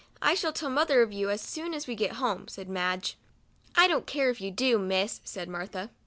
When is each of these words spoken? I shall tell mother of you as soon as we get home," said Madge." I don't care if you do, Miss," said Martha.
I 0.19 0.33
shall 0.33 0.51
tell 0.51 0.71
mother 0.71 1.03
of 1.03 1.13
you 1.13 1.29
as 1.29 1.41
soon 1.43 1.75
as 1.75 1.85
we 1.85 1.93
get 1.93 2.13
home," 2.13 2.47
said 2.47 2.67
Madge." 2.67 3.19
I 3.75 3.87
don't 3.87 4.07
care 4.07 4.31
if 4.31 4.41
you 4.41 4.49
do, 4.49 4.79
Miss," 4.79 5.21
said 5.23 5.47
Martha. 5.47 5.91